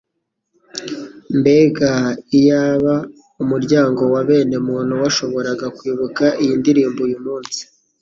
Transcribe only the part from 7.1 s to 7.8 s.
munsi!